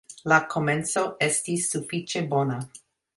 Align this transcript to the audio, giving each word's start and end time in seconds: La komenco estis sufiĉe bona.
La 0.31 0.37
komenco 0.53 1.03
estis 1.27 1.67
sufiĉe 1.75 2.25
bona. 2.33 2.59